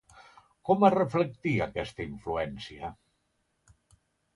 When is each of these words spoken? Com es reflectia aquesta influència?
Com 0.69 0.85
es 0.87 0.93
reflectia 0.95 1.67
aquesta 1.67 2.07
influència? 2.09 2.95